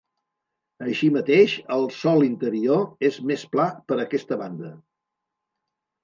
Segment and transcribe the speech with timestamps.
[0.83, 4.71] Així mateix, el sòl interior és més pla per aquesta banda.